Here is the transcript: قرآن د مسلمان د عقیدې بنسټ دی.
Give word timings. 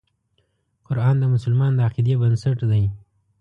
قرآن 0.87 1.15
د 1.19 1.23
مسلمان 1.33 1.71
د 1.75 1.79
عقیدې 1.87 2.15
بنسټ 2.21 2.59
دی. 2.71 2.83